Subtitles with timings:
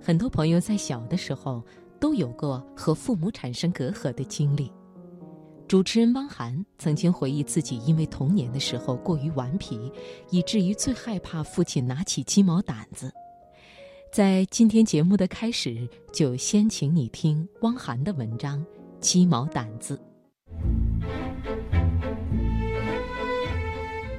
[0.00, 1.62] 很多朋友在小的时候
[2.00, 4.72] 都有过和父母产生隔阂的经历。
[5.66, 9.92] 主持人汪涵曾经回忆自己因为童年的时候过于顽皮，
[10.30, 13.12] 以至于最害怕父亲拿起鸡毛掸子。
[14.10, 18.58] 在今天节目的开始，就先请你听汪涵的文章
[19.00, 19.94] 《鸡毛掸子》。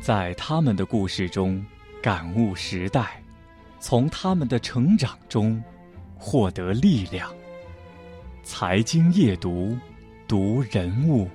[0.00, 1.64] 在他们的故事中，
[2.02, 3.22] 感悟时代，
[3.86, 5.62] 从他们的成长中。
[6.16, 7.30] 获得力量。
[8.42, 9.76] 财经夜读，
[10.26, 11.28] 读人物。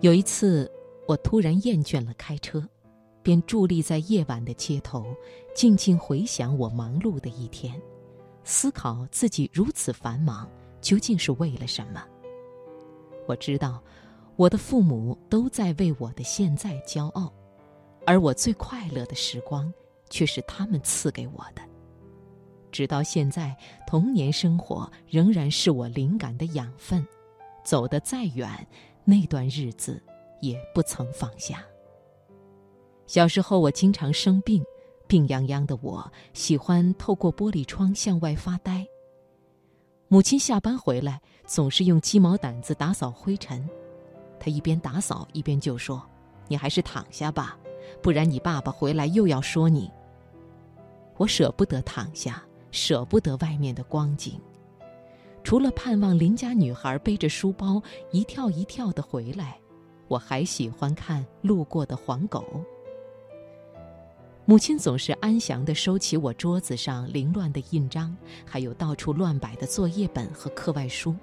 [0.00, 0.70] 有一次，
[1.08, 2.62] 我突然厌倦了开车，
[3.20, 5.04] 便伫立在夜晚的街头，
[5.56, 7.74] 静静回想我忙碌的一天，
[8.44, 10.48] 思考自己如此繁忙
[10.80, 12.00] 究竟是为了什么。
[13.26, 13.82] 我知道，
[14.36, 17.32] 我的父母都在为我的现在骄傲，
[18.06, 19.72] 而我最快乐的时光
[20.08, 21.62] 却是他们赐给我的。
[22.70, 27.04] 直到现在，童年生活仍然是我灵感的养分，
[27.64, 28.48] 走得再远。
[29.10, 29.98] 那段日子，
[30.42, 31.64] 也不曾放下。
[33.06, 34.62] 小时候，我经常生病，
[35.06, 38.86] 病殃殃的我喜欢透过玻璃窗向外发呆。
[40.08, 43.66] 母亲下班回来，总是用鸡毛掸子打扫灰尘，
[44.38, 46.06] 她一边打扫一边就说
[46.46, 47.58] ：“你还是躺下吧，
[48.02, 49.90] 不然你爸爸回来又要说你。”
[51.16, 54.38] 我舍不得躺下，舍不得外面的光景。
[55.48, 59.58] 除了盼望邻家女孩背着书包一跳一跳的回来，
[60.06, 62.44] 我还喜欢看路过的黄狗。
[64.44, 68.14] 母亲总是安详地收起我桌子上凌乱的印章，
[68.44, 71.16] 还有到处乱摆的作业本和课外书。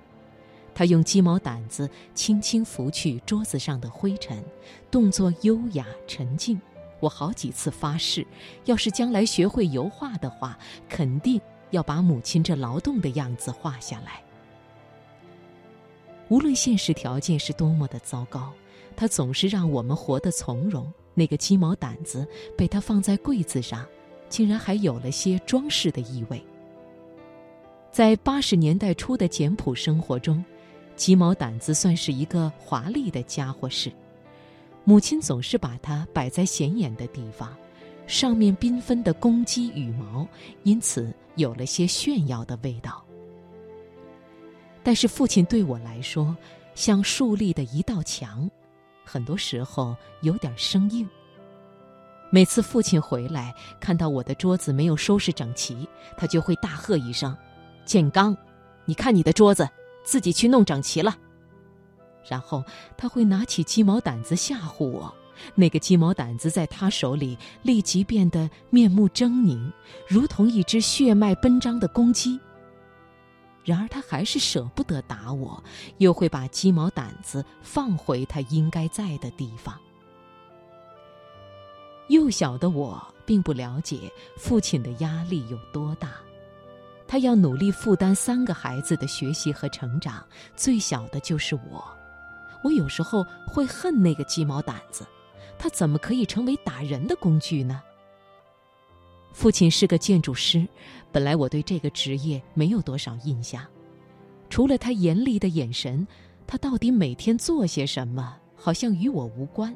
[0.73, 4.43] 她用鸡毛掸子轻轻拂去桌子上的灰尘，
[4.89, 6.59] 动作优雅沉静。
[6.99, 8.25] 我好几次发誓，
[8.63, 10.57] 要是将来学会油画的话，
[10.89, 11.39] 肯定。
[11.71, 14.21] 要把母亲这劳动的样子画下来。
[16.29, 18.51] 无论现实条件是多么的糟糕，
[18.95, 20.91] 他总是让我们活得从容。
[21.13, 22.27] 那个鸡毛掸子
[22.57, 23.85] 被他放在柜子上，
[24.27, 26.43] 竟然还有了些装饰的意味。
[27.91, 30.43] 在八十年代初的简朴生活中，
[30.97, 33.89] 鸡毛掸子算是一个华丽的家伙事，
[34.83, 37.55] 母亲总是把它摆在显眼的地方。
[38.07, 40.27] 上面缤纷的公鸡羽毛，
[40.63, 43.03] 因此有了些炫耀的味道。
[44.83, 46.35] 但是父亲对我来说，
[46.75, 48.49] 像竖立的一道墙，
[49.03, 51.07] 很多时候有点生硬。
[52.29, 55.87] 每次父亲回来，看到我的桌子没有收拾整齐，
[56.17, 57.35] 他就会大喝一声
[57.85, 58.35] ：“建刚，
[58.85, 59.67] 你看你的桌子，
[60.03, 61.15] 自己去弄整齐了。”
[62.27, 62.63] 然后
[62.97, 65.13] 他会拿起鸡毛掸子吓唬我。
[65.53, 69.71] 那个鸡毛掸子在他手里立即变得面目狰狞，
[70.07, 72.39] 如同一只血脉奔张的公鸡。
[73.63, 75.63] 然而他还是舍不得打我，
[75.97, 79.75] 又会把鸡毛掸子放回他应该在的地方。
[82.09, 86.11] 幼小的我并不了解父亲的压力有多大，
[87.07, 90.23] 他要努力负担三个孩子的学习和成长，
[90.55, 91.83] 最小的就是我。
[92.63, 95.03] 我有时候会恨那个鸡毛掸子。
[95.65, 97.81] 他怎么可以成为打人的工具呢？
[99.33, 100.63] 父亲是个建筑师，
[101.11, 103.65] 本来我对这个职业没有多少印象，
[104.47, 106.07] 除了他严厉的眼神，
[106.45, 109.75] 他到底每天做些什么，好像与我无关。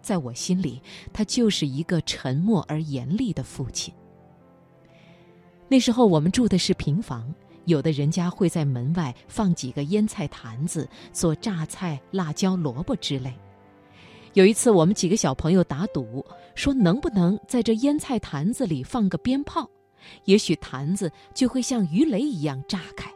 [0.00, 0.82] 在我心里，
[1.12, 3.94] 他就是一个沉默而严厉的父亲。
[5.68, 7.32] 那时候我们住的是平房，
[7.66, 13.32] 有的人家会在门外放几个腌菜坛子，做榨菜、辣椒、萝卜之类。
[14.34, 16.24] 有一次，我们几个小朋友打赌，
[16.54, 19.68] 说能不能在这腌菜坛子里放个鞭炮，
[20.24, 23.12] 也许坛子就会像鱼雷一样炸开。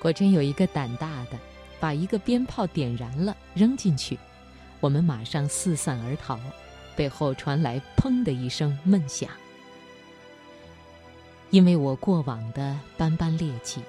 [0.00, 1.38] 果真有一个胆大的，
[1.80, 4.16] 把一个鞭炮点燃了，扔进去，
[4.78, 6.38] 我们马上四散而逃，
[6.94, 9.28] 背后传来“砰”的一声闷响。
[11.50, 13.80] 因为我过往的斑斑劣迹，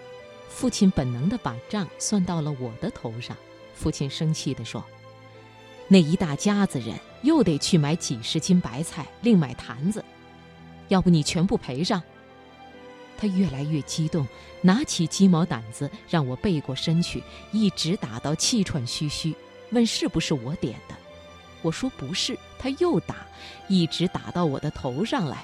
[0.49, 3.38] 父亲本能的把账算到了我的头上。
[3.75, 4.83] 父亲生气地说。
[5.91, 10.01] 那一大家子人又得去买几十斤白菜，另买坛子，
[10.88, 12.01] 要不你全部赔上。
[13.17, 14.25] 他越来越激动，
[14.61, 17.21] 拿起鸡毛掸子让我背过身去，
[17.51, 19.35] 一直打到气喘吁吁。
[19.71, 20.95] 问是不是我点的。
[21.61, 23.27] 我说不是，他又打，
[23.67, 25.43] 一直打到我的头上来，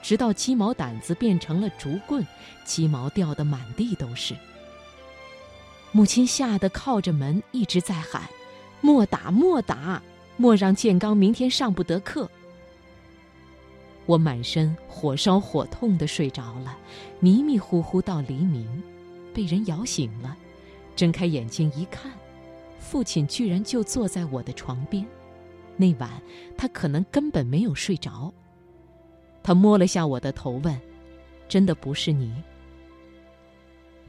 [0.00, 2.24] 直到鸡毛掸子变成了竹棍，
[2.64, 4.36] 鸡毛掉得满地都是。
[5.90, 8.22] 母亲吓得靠着门，一直在喊
[8.80, 10.02] ：“莫打，莫打，
[10.36, 12.30] 莫让建刚明天上不得课。”
[14.06, 16.76] 我满身火烧火痛的睡着了，
[17.20, 18.82] 迷迷糊糊到黎明，
[19.32, 20.36] 被人摇醒了，
[20.96, 22.10] 睁开眼睛一看，
[22.78, 25.06] 父亲居然就坐在我的床边。
[25.76, 26.10] 那晚
[26.56, 28.32] 他可能根本没有睡着。
[29.42, 30.80] 他摸了下我的头，问
[31.48, 32.34] ：“真的不是你？”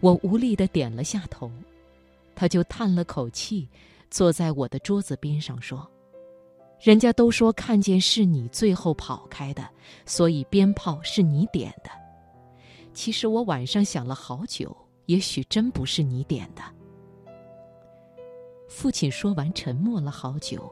[0.01, 1.51] 我无力的点了下头。
[2.33, 3.67] 他就叹了口气，
[4.11, 5.89] 坐在我的桌子边上说
[6.81, 9.67] ：“人家都说看见是你最后跑开的，
[10.05, 11.89] 所以鞭炮是你点的。
[12.93, 14.75] 其实我晚上想了好久，
[15.05, 16.61] 也许真不是你点的。”
[18.67, 20.69] 父亲说完，沉默了好久，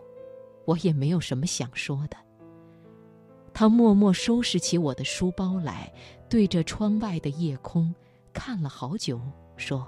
[0.65, 2.17] 我也没有什么想说的。
[3.53, 5.91] 他默默收拾起我的书包来，
[6.29, 7.93] 对着窗外的夜空
[8.33, 9.19] 看了好久，
[9.55, 9.87] 说。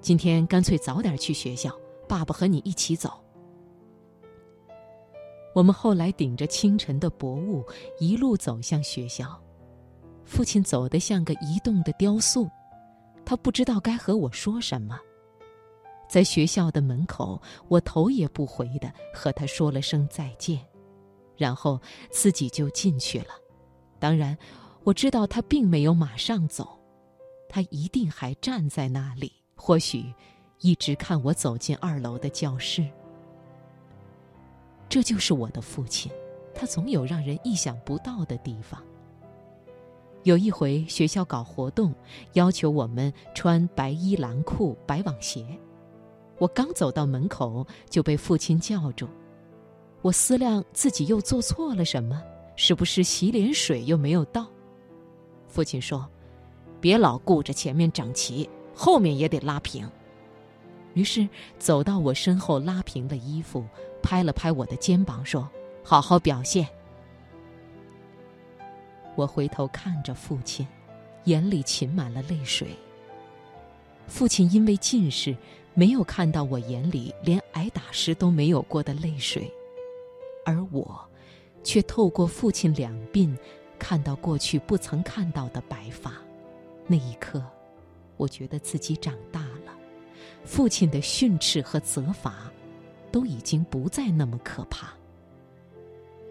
[0.00, 1.70] 今天干脆早点去学校，
[2.10, 3.22] 爸爸和你一起走。
[5.54, 7.64] 我们后来顶着清晨的薄雾，
[8.00, 9.40] 一路走向学校。
[10.24, 12.50] 父亲走得像个移动的雕塑，
[13.24, 14.98] 他不知道该和我说什么。
[16.08, 20.58] 在学校的门口，我头也不回的和他说了声再见，
[21.36, 21.80] 然后
[22.10, 23.34] 自己就进去了。
[24.00, 24.36] 当然，
[24.82, 26.76] 我知道他并没有马上走，
[27.48, 29.32] 他一定还站在那里。
[29.54, 30.12] 或许，
[30.60, 32.86] 一直看我走进二楼的教室。
[34.88, 36.10] 这就是我的父亲，
[36.54, 38.82] 他总有让人意想不到的地方。
[40.24, 41.94] 有一回学校搞活动，
[42.34, 45.46] 要求我们穿白衣蓝裤、白网鞋。
[46.38, 49.08] 我刚走到门口，就被父亲叫住。
[50.02, 52.22] 我思量自己又做错了什么，
[52.56, 54.46] 是不是洗脸水又没有倒？
[55.48, 56.06] 父亲说
[56.80, 59.86] ：“别老顾着前面整齐。”后面也得拉平，
[60.94, 61.28] 于是
[61.58, 63.64] 走到我身后拉平了衣服，
[64.02, 65.48] 拍了拍我的肩膀说
[65.84, 66.66] ：“好好表现。”
[69.16, 70.66] 我回头看着父亲，
[71.24, 72.68] 眼里噙满了泪水。
[74.06, 75.36] 父亲因为近视，
[75.74, 79.52] 没有看到我眼里连挨打时都没有过的泪水，
[80.44, 81.00] 而我，
[81.62, 83.36] 却透过父亲两鬓，
[83.78, 86.14] 看到过去不曾看到的白发。
[86.86, 87.42] 那一刻。
[88.16, 89.46] 我觉得自己长大，
[90.44, 92.50] 父亲的训斥和责罚，
[93.12, 94.88] 都已经不再那么可怕。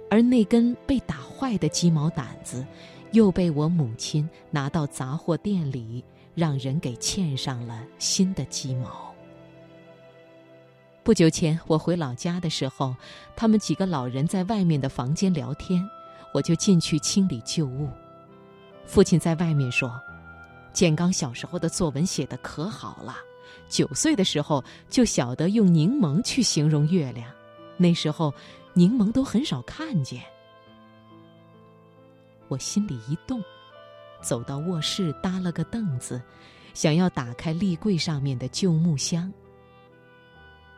[0.09, 2.65] 而那根被打坏的鸡毛掸子，
[3.11, 6.03] 又被我母亲拿到杂货店里，
[6.35, 9.13] 让人给嵌上了新的鸡毛。
[11.03, 12.95] 不久前我回老家的时候，
[13.35, 15.87] 他们几个老人在外面的房间聊天，
[16.33, 17.89] 我就进去清理旧物。
[18.85, 19.91] 父亲在外面说。
[20.71, 23.17] 建刚小时候的作文写得可好了，
[23.67, 27.29] 九岁的时候就晓得用柠檬去形容月亮，
[27.77, 28.33] 那时候
[28.73, 30.21] 柠檬都很少看见。
[32.47, 33.43] 我心里一动，
[34.21, 36.21] 走到卧室搭了个凳子，
[36.73, 39.31] 想要打开立柜上面的旧木箱。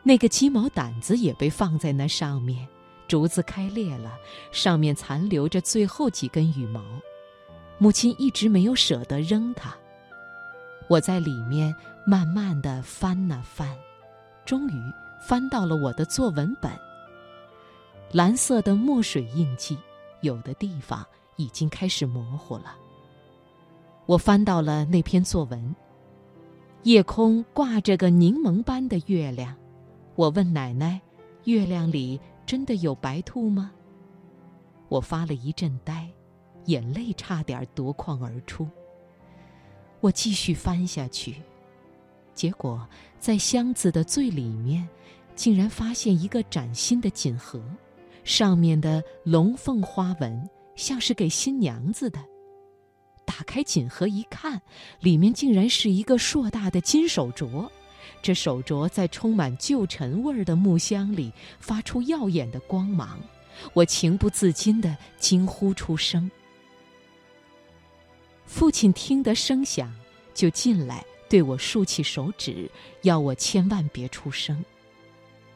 [0.02, 2.68] 那个鸡毛掸子也被放在那上面，
[3.08, 4.18] 竹子开裂了，
[4.50, 6.82] 上面残留着最后几根羽毛，
[7.78, 9.74] 母亲一直没有舍得扔它。
[10.88, 11.74] 我在里面
[12.04, 13.76] 慢慢的翻呐翻，
[14.44, 14.72] 终于
[15.26, 16.70] 翻到了我的作文本。
[18.10, 19.78] 蓝色的墨水印记，
[20.20, 21.06] 有的地方
[21.36, 22.76] 已经开始模糊了。
[24.06, 25.74] 我翻到了那篇作文，
[26.82, 29.56] 夜空挂着个柠檬般的月亮。
[30.16, 31.00] 我问奶奶
[31.44, 33.70] ：“月亮里真的有白兔吗？”
[34.90, 36.10] 我发了一阵呆，
[36.66, 38.68] 眼泪差点夺眶而出。
[40.00, 41.40] 我继续翻下去，
[42.34, 42.86] 结果
[43.18, 44.88] 在箱子的最里面，
[45.34, 47.62] 竟然发现一个崭新的锦盒，
[48.24, 52.18] 上面的龙凤花纹像是给新娘子的。
[53.24, 54.60] 打开锦盒一看，
[55.00, 57.68] 里面竟然是一个硕大的金手镯，
[58.20, 63.20] 这手镯在充满旧尘味儿的木箱里发出耀眼的光芒，
[63.72, 66.30] 我情不自禁地惊呼出声。
[68.44, 69.94] 父亲听得声响，
[70.34, 72.70] 就进来对我竖起手指，
[73.00, 74.62] 要我千万别出声。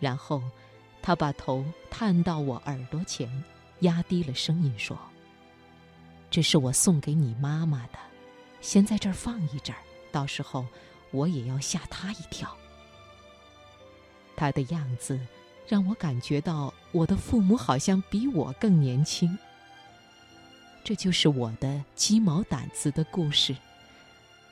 [0.00, 0.42] 然后，
[1.02, 3.30] 他把头探到我耳朵前，
[3.80, 4.99] 压低了声音说
[6.33, 7.99] ：“这是我送给你妈妈的，
[8.62, 10.64] 先在这儿放一阵儿，到时候
[11.11, 12.56] 我也要吓她一跳。”
[14.35, 15.21] 他的样子
[15.68, 19.38] 让我感觉到我的父母好像比我更年轻。
[20.83, 23.54] 这就是我的鸡毛掸子的故事。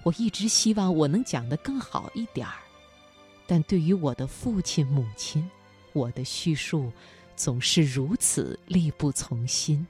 [0.05, 2.55] 我一直希望我能讲得更好一点儿，
[3.47, 5.51] 但对于我的父亲母亲，
[5.95, 6.93] 我的叙述
[7.35, 9.85] 总是如此力不从心。